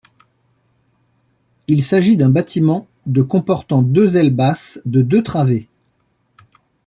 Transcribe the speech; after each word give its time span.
Il 1.67 1.83
s'agit 1.83 2.17
d'un 2.17 2.29
bâtiment 2.31 2.87
de 3.05 3.21
comportant 3.21 3.83
deux 3.83 4.17
ailes 4.17 4.33
basses 4.33 4.81
de 4.85 5.03
deux 5.03 5.21
travées. 5.21 5.69